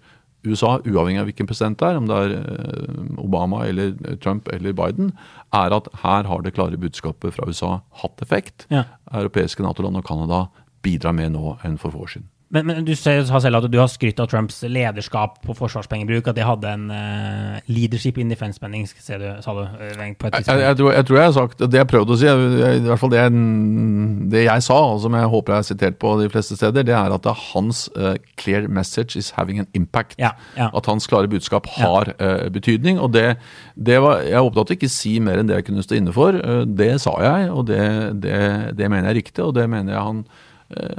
[0.46, 4.76] USA, uavhengig av hvilken president det er, om det er eh, Obama eller Trump eller
[4.78, 5.12] Biden,
[5.56, 8.68] er at her har det klare budskapet fra USA hatt effekt.
[8.74, 8.86] Ja.
[9.12, 10.46] Europeiske Nato-land og Canada
[10.86, 12.30] bidrar mer nå enn for få år siden.
[12.50, 13.12] Men, men du sa
[13.44, 17.58] selv at du har skrytt av Trumps lederskap på forsvarspengebruk, at det hadde en uh,
[17.68, 18.94] leadership in defense spending, du,
[19.44, 20.48] sa du eh, Jeg, tidspunkt.
[20.48, 23.02] jeg, tror, jeg tror jeg har sagt Det jeg prøvde å si, jeg, i hvert
[23.02, 26.30] fall det, jeg- det jeg sa, og som jeg håper jeg er sitert på de
[26.32, 30.16] fleste steder, det er at det er hans uh, clear message is having an impact.
[30.20, 30.70] Ja, ja.
[30.76, 33.00] At hans klare budskap har eh, betydning.
[33.00, 33.38] og det,
[33.76, 36.16] det var, Jeg håpet at du ikke si mer enn det jeg kunne stå inne
[36.16, 36.36] for.
[36.80, 37.84] Det sa jeg, og det,
[38.24, 38.40] det,
[38.78, 40.24] det mener jeg er riktig, og det mener jeg han,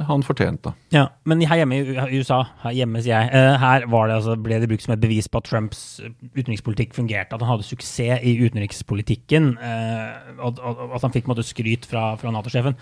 [0.08, 0.72] han fortjente.
[0.94, 4.60] Ja, men her hjemme i USA, her hjemme sier jeg, eh, her det, altså, ble
[4.62, 8.24] det brukt som et bevis på at Trumps eh, utenrikspolitikk fungerte, at han hadde suksess
[8.24, 10.62] i utenrikspolitikken, eh, og,
[10.96, 12.78] at han fikk på måte, skryt fra, fra Nato-sjefen.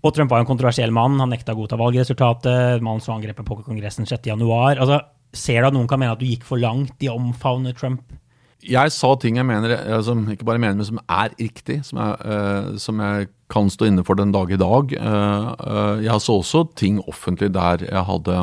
[0.00, 3.44] Og Trump var jo en kontroversiell mann, han nekta å godta valgresultatet, mannen så angrepet
[3.44, 4.30] på Kongressen 6.
[4.32, 4.80] januar.
[4.80, 5.02] Altså,
[5.36, 8.16] ser du at noen kan mene at du gikk for langt i å omfavne Trump
[8.60, 11.80] jeg sa ting jeg mener, eh, som ikke bare mener, men som er riktig.
[11.86, 14.92] Som jeg, uh, som jeg kan stå inne for den dag i dag.
[15.00, 18.36] Uh, uh, jeg så også ting offentlig der jeg hadde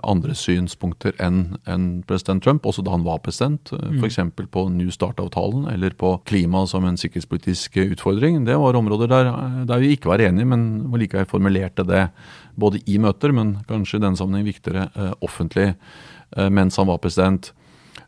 [0.00, 3.70] andre synspunkter enn en president Trump, også da han var president.
[3.70, 4.00] Mm.
[4.00, 4.18] F.eks.
[4.50, 8.44] på New Start-avtalen eller på klima som en sikkerhetspolitisk utfordring.
[8.48, 9.32] Det var områder der,
[9.68, 12.08] der vi ikke var enige, men hvor like formulerte det
[12.58, 14.88] både i møter, men kanskje i denne sammenheng viktigere
[15.20, 15.74] offentlig
[16.50, 17.50] mens han var president.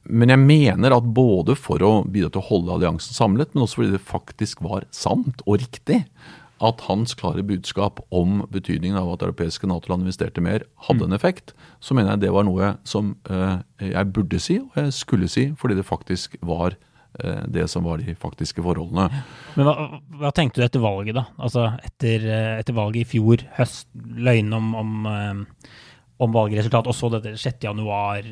[0.04, 3.80] Men jeg mener at både for å bidra til å holde alliansen samlet, men også
[3.80, 6.02] fordi det faktisk var sant og riktig
[6.62, 11.56] at hans klare budskap om betydningen av at europeiske Nato-land investerte mer, hadde en effekt,
[11.82, 15.48] så mener jeg det var noe som eh, jeg burde si, og jeg skulle si,
[15.58, 16.76] fordi det faktisk var
[17.18, 19.24] eh, det som var de faktiske forholdene.
[19.58, 21.26] Men hva, hva tenkte du etter valget, da?
[21.42, 25.10] Altså etter, eh, etter valget i fjor høst, løgnen om, om
[26.22, 27.60] om valgresultat, og så dette 6.
[27.66, 28.26] januar,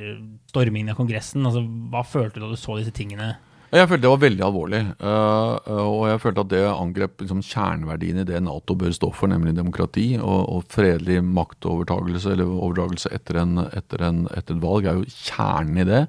[0.50, 1.46] stormingen av Kongressen.
[1.46, 3.34] Altså, hva følte du da du så disse tingene?
[3.70, 4.80] Jeg følte det var veldig alvorlig.
[4.98, 5.54] Uh,
[5.86, 9.54] og jeg følte at det angrep liksom, kjerneverdiene i det Nato bør stå for, nemlig
[9.54, 14.98] demokrati og, og fredelig maktovertagelse eller overdragelse etter, en, etter, en, etter, et valg, er
[14.98, 16.04] jo kjernen i det.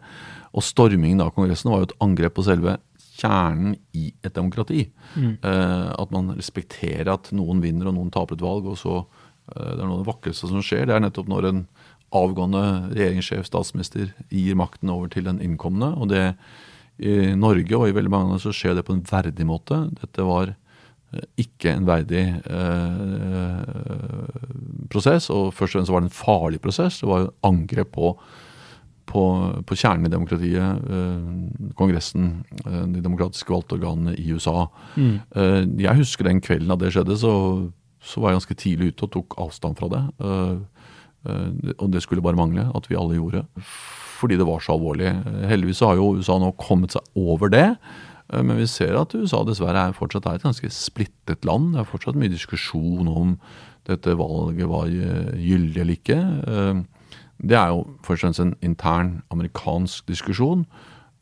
[0.57, 2.79] Og stormingen av Kongressen var jo et angrep på selve
[3.21, 4.87] kjernen i et demokrati.
[5.13, 5.35] Mm.
[5.45, 9.30] Uh, at man respekterer at noen vinner og noen taper et valg, og så Eh,
[9.55, 10.87] det er noe av det vakreste som skjer.
[10.87, 11.63] Det er nettopp når en
[12.11, 15.93] avgående regjeringssjef, statsminister, gir makten over til den innkomne.
[15.95, 16.25] Og det
[17.01, 19.77] i Norge og i veldig mange land så skjer det på en verdig måte.
[19.97, 23.63] Dette var eh, ikke en verdig eh,
[24.91, 27.01] prosess, og først og fremst var det en farlig prosess.
[27.01, 28.13] Det var jo angrep på,
[29.09, 29.23] på,
[29.65, 32.31] på kjernen i demokratiet, eh, Kongressen,
[32.65, 34.67] eh, de demokratiske valgte organene i USA.
[34.93, 35.15] Mm.
[35.31, 37.33] Eh, jeg husker den kvelden da det skjedde, så
[38.01, 40.03] så var jeg ganske tidlig ute og tok avstand fra det.
[40.25, 40.85] Eh,
[41.29, 43.45] eh, og det skulle bare mangle at vi alle gjorde.
[44.21, 45.11] Fordi det var så alvorlig.
[45.49, 47.67] Heldigvis har jo USA nå kommet seg over det.
[48.33, 51.75] Eh, men vi ser at USA dessverre er fortsatt er et ganske splittet land.
[51.75, 53.37] Det er fortsatt mye diskusjon om
[53.89, 56.17] dette valget var gyldig eller ikke.
[57.41, 60.67] Det er jo først og fremst en intern amerikansk diskusjon.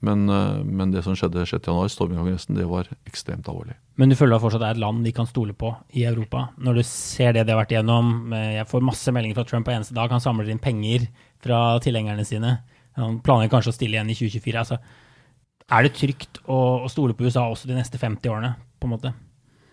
[0.03, 3.77] Men, men det som skjedde 6.1, stormingkongressen, det var ekstremt alvorlig.
[3.99, 6.45] Men du føler at fortsatt er et land de kan stole på i Europa?
[6.63, 9.81] Når du ser det de har vært igjennom Jeg får masse meldinger fra Trump hver
[9.81, 10.07] eneste dag.
[10.13, 11.09] Han samler inn penger
[11.43, 12.55] fra tilhengerne sine.
[12.99, 14.63] Han planlegger kanskje å stille igjen i 2024.
[14.63, 14.79] Altså,
[15.69, 18.55] er det trygt å stole på USA også de neste 50 årene?
[18.79, 19.11] på en måte?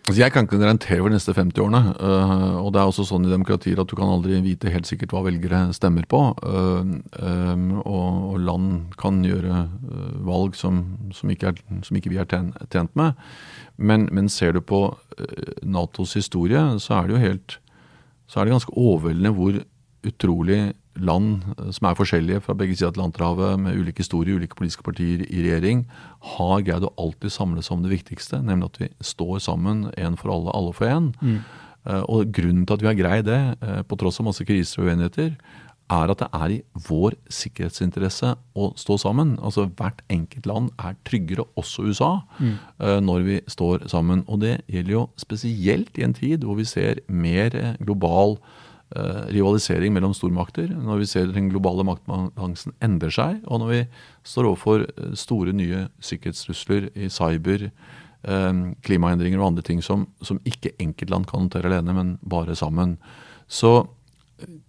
[0.07, 1.81] Altså jeg kan ikke garantere for de neste 50 årene.
[1.99, 5.11] Uh, og det er også sånn i demokratier at du kan aldri vite helt sikkert
[5.11, 6.21] hva velgere stemmer på.
[6.47, 9.65] Uh, um, og, land kan gjøre
[10.23, 10.79] valg som,
[11.11, 13.19] som, ikke er, som, ikke vi er tjent med.
[13.75, 14.85] Men, men, ser du på
[15.67, 17.57] Natos historie, så er det jo helt
[18.27, 19.59] så er det ganske overveldende hvor
[20.07, 20.59] utrolig
[21.03, 24.85] land eh, som er forskjellige fra begge sider av Atlanterhavet, med ulike historier, ulike politiske
[24.85, 25.85] partier i regjering,
[26.33, 30.33] har greid å alltid samles om det viktigste, nemlig at vi står sammen, én for
[30.33, 31.13] alle, alle for én.
[31.21, 31.39] Mm.
[31.87, 34.81] Uh, og grunnen til at vi har greid det, uh, på tross av masse kriser
[34.81, 35.37] og uenigheter,
[35.87, 39.37] er at det er i vår sikkerhetsinteresse å stå sammen.
[39.39, 42.09] Altså Hvert enkelt land er tryggere, også USA,
[42.43, 42.57] mm.
[43.07, 44.25] når vi står sammen.
[44.27, 49.91] Og det gjelder jo spesielt i en tid hvor vi ser mer global Eh, rivalisering
[49.93, 53.81] mellom stormakter, når vi ser den globale maktbalansen endrer seg, og når vi
[54.27, 60.39] står overfor eh, store nye sikkerhetstrusler i cyber, eh, klimaendringer og andre ting som, som
[60.47, 62.97] ikke enkeltland kan håndtere alene, men bare sammen.
[63.47, 63.89] Så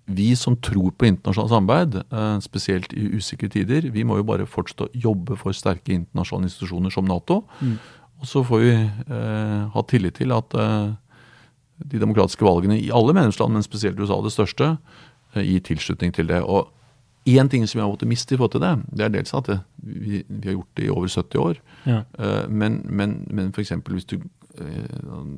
[0.09, 1.97] vi som tror på internasjonalt samarbeid,
[2.41, 6.95] spesielt i usikre tider, vi må jo bare fortsette å jobbe for sterke internasjonale institusjoner
[6.95, 7.43] som Nato.
[7.61, 7.75] Mm.
[8.19, 10.95] Og så får vi eh, ha tillit til at eh,
[11.79, 14.77] de demokratiske valgene i alle medlemsland, men spesielt USA det største,
[15.37, 16.41] i gir tilslutning til det.
[16.43, 16.73] Og
[17.29, 19.51] én ting som jeg har måttet miste i forhold til det, det er dels at
[19.51, 21.61] det, vi, vi, har gjort det i over 70 år.
[21.87, 22.01] Ja.
[22.19, 23.75] Uh, men, men, men f.eks.
[23.91, 24.65] hvis du uh,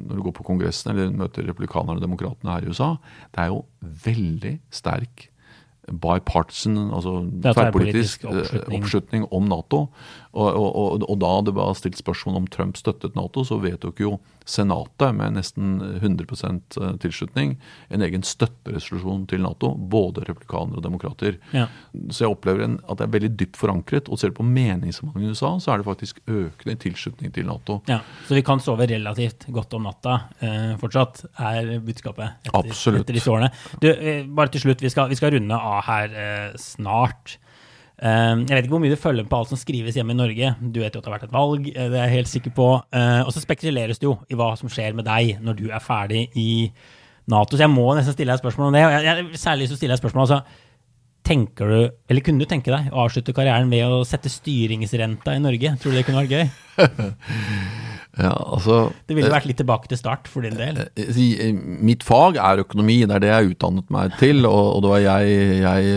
[0.06, 2.94] når du går på Kongressen eller møter republikanerne og demokratene her i USA,
[3.34, 3.64] det er jo
[4.06, 5.30] veldig sterk
[5.90, 8.82] bipartisan, altså tverrpolitisk oppslutning.
[8.82, 9.24] oppslutning.
[9.32, 9.86] om Nato.
[10.30, 14.18] Og, og, og, da det var stilt spørsmål om Trump støttet Nato, så vedtok jo
[14.50, 17.52] Senatet med nesten 100 eh, tilslutning
[17.94, 19.72] en egen støtteresolusjon til Nato.
[19.74, 21.36] Både republikanere og demokrater.
[21.54, 21.68] Ja.
[22.10, 24.10] Så jeg opplever en, at det er veldig dypt forankret.
[24.10, 27.80] Og ser du på meningsmålingene i USA, så er det faktisk økende tilslutning til Nato.
[27.90, 33.20] Ja, Så vi kan sove relativt godt om natta eh, fortsatt, er budskapet etter, etter
[33.20, 33.52] disse årene.
[33.82, 37.38] Du, eh, bare til slutt, vi skal, vi skal runde av her eh, snart.
[38.00, 40.54] Ehm, jeg vet ikke hvor mye du følger på alt som skrives hjemme i Norge.
[40.60, 42.54] Du vet jo at det har vært et valg, eh, det er jeg helt sikker
[42.56, 42.70] på.
[42.96, 45.84] Ehm, og så spekuleres det jo i hva som skjer med deg når du er
[45.84, 46.48] ferdig i
[47.30, 47.58] Nato.
[47.58, 48.86] Så jeg må nesten stille deg spørsmål om det.
[48.88, 50.40] Og jeg, særlig så stiller jeg spørsmål altså,
[51.30, 55.44] tenker du, eller kunne du tenke deg å avslutte karrieren ved å sette styringsrenta i
[55.44, 55.76] Norge?
[55.82, 57.86] Tror du det kunne vært gøy?
[58.18, 60.80] Ja, altså Det ville vært litt tilbake til start for din del.
[60.98, 64.42] Eh, eh, Mitt fag er økonomi, det er det jeg utdannet meg til.
[64.48, 65.92] Og, og det var jeg, jeg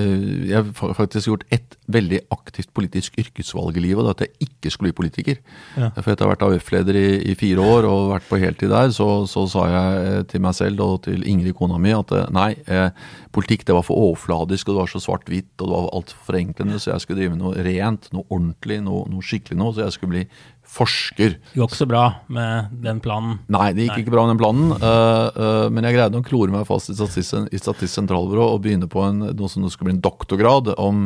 [0.51, 4.91] Jeg har faktisk gjort ett veldig aktivt politisk yrkesvalg i livet, at jeg ikke skulle
[4.91, 5.41] bli politiker.
[5.75, 5.89] Ja.
[5.97, 8.93] For etter å ha vært AUF-leder i, i, fire år og vært på heltid der,
[8.95, 12.51] så, så, sa jeg eh, til meg selv og til Ingrid, kona mi, at nei,
[12.69, 12.89] eh,
[13.33, 16.79] politikk det var for overfladisk, og det var så svart-hvitt, og det var altfor forenklende,
[16.79, 19.73] så jeg skulle drive med noe rent, noe ordentlig, noe, noe skikkelig noe.
[19.73, 20.25] Så jeg skulle bli
[20.73, 21.35] forsker.
[21.51, 23.37] Det går ikke så bra med den planen.
[23.53, 24.01] Nei, det gikk Nei.
[24.03, 24.73] ikke bra med den planen.
[24.81, 28.63] Uh, uh, men jeg greide å klore meg fast i Statistisk, i Statistisk sentralbyrå og
[28.65, 31.05] begynne på en, noe som skulle bli en doktorgrad om,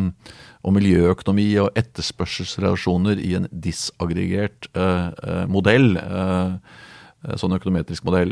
[0.64, 5.98] om miljøøkonomi og etterspørselsrelasjoner i en disaggregert uh, modell.
[7.42, 8.30] Sånn økonometrisk modell.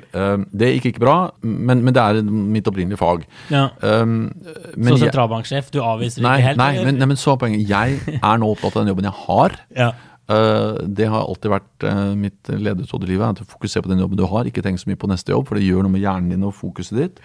[0.55, 3.25] Det gikk ikke bra, men, men det er mitt opprinnelige fag.
[3.51, 3.65] Ja.
[3.81, 4.29] Um,
[4.77, 6.61] så sentralbanksjef, du avviser nei, ikke helt?
[6.61, 7.65] Nei, men, nei, men så er poenget.
[7.65, 9.57] Jeg er nå opptatt av den jobben jeg har.
[9.75, 9.89] Ja.
[10.25, 13.41] Eh, det har alltid vært eh, mitt ledetråd i livet.
[13.41, 15.59] At Fokuser på den jobben du har, ikke tenk så mye på neste jobb, for
[15.59, 17.21] det gjør noe med hjernen din og fokuset ditt.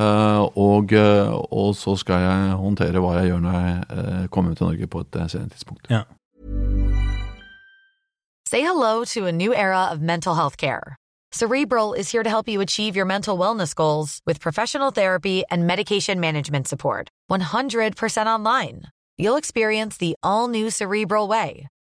[0.00, 0.94] Eh, og,
[1.50, 5.20] og så skal jeg håndtere hva jeg gjør når jeg kommer til Norge på et
[5.26, 5.90] senere tidspunkt.
[5.92, 6.06] Ja.
[8.50, 10.96] Say hello to a new era of mental health care.
[11.32, 15.64] Cerebral is here to help you achieve your mental wellness goals with professional therapy and
[15.64, 17.08] medication management support.
[17.30, 18.82] 100% online.
[19.20, 21.68] You'll experience the all new Cerebral Way,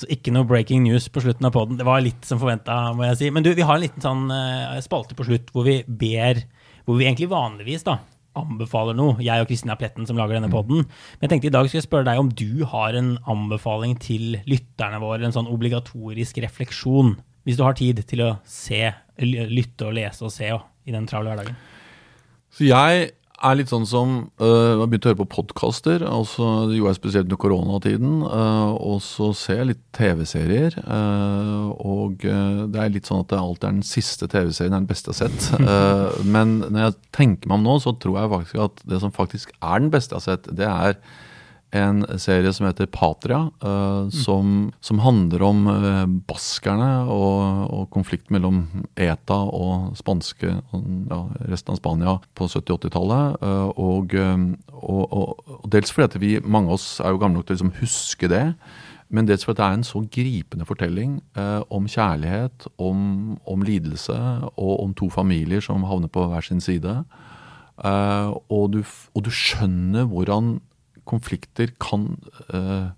[0.00, 1.78] Så ikke noe breaking news på slutten av poden.
[1.78, 3.28] Det var litt som forventa, må jeg si.
[3.34, 6.42] Men du, vi har en liten sånn uh, spalte på slutt hvor vi ber
[6.84, 8.00] Hvor vi egentlig vanligvis da
[8.34, 9.14] anbefaler noe.
[9.22, 10.82] Jeg og Kristina Pletten som lager denne poden.
[10.82, 14.40] Men jeg tenkte i dag skal jeg spørre deg om du har en anbefaling til
[14.50, 15.22] lytterne våre.
[15.22, 17.14] En sånn obligatorisk refleksjon.
[17.46, 18.88] Hvis du har tid til å se,
[19.22, 21.58] lytte og lese og se i den travle hverdagen.
[22.54, 26.04] Så jeg er litt sånn som uh, Jeg har begynt å høre på podkaster.
[26.06, 28.14] Altså, det gjorde jeg spesielt under koronatiden.
[28.22, 30.78] Uh, og så ser jeg litt TV-serier.
[30.86, 34.90] Uh, og det er litt sånn at det alltid er den siste TV-serien er den
[34.90, 36.24] beste jeg har sett.
[36.34, 39.54] men når jeg tenker meg om nå, så tror jeg faktisk at det som faktisk
[39.58, 40.98] er den beste jeg har sett, det er
[41.74, 48.30] en serie som heter Patria, uh, som, som, handler om uh, baskerne og, og konflikt
[48.34, 53.38] mellom ETA og spanske og ja, resten av Spania på 70-80-tallet.
[53.42, 54.14] Uh, og,
[54.72, 57.58] og, og, dels fordi at vi, mange av oss er jo gamle nok til å
[57.58, 58.44] liksom huske det.
[59.14, 61.18] Men dels fordi det er en så gripende fortelling
[61.70, 64.16] om kjærlighet, om, om, lidelse
[64.56, 66.96] og om to familier som havner på hver sin side.
[67.84, 68.80] og, du,
[69.14, 70.56] og du skjønner hvordan
[71.08, 72.08] konflikter kan
[72.54, 72.92] uh,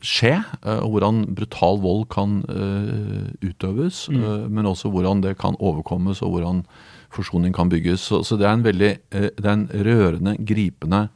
[0.00, 4.08] skje, uh, hvordan brutal vold kan uh, utøves.
[4.08, 4.50] Mm.
[4.50, 6.64] men også hvordan det kan overkommes, og hvordan
[7.10, 8.00] forsoning kan bygges.
[8.00, 11.08] Så, så det er en veldig det er en rørende, gripende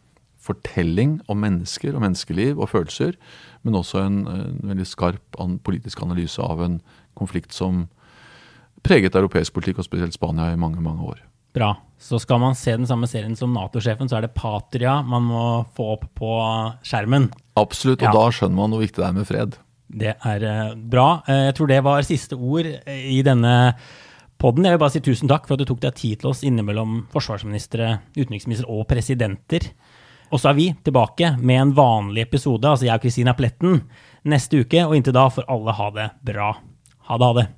[0.44, 3.14] fortelling om mennesker og menneskeliv og følelser,
[3.64, 6.80] men også en, en veldig skarp an, politisk analyse av en
[7.16, 7.86] konflikt som
[8.84, 11.22] preget europeisk politikk, og spesielt Spania, i mange, mange år.
[11.54, 11.74] Bra.
[12.00, 15.44] Så skal man se den samme serien som Nato-sjefen, så er det Patria man må
[15.76, 16.32] få opp på
[16.84, 17.30] skjermen.
[17.56, 18.14] Absolutt, og ja.
[18.16, 19.56] da skjønner man hvor viktig det er med fred.
[19.94, 21.08] Det er uh, bra.
[21.28, 23.54] Uh, jeg tror det var siste ord uh, i denne
[24.42, 24.66] podden.
[24.66, 27.04] Jeg vil bare si tusen takk for at du tok deg tid til oss innimellom
[27.14, 29.70] forsvarsministre, utenriksminister og presidenter.
[30.34, 33.84] Og så er vi tilbake med en vanlig episode, altså jeg og Kristina Pletten,
[34.26, 34.82] neste uke.
[34.88, 36.56] Og inntil da får alle ha det bra.
[37.06, 37.52] Ha det, ha det.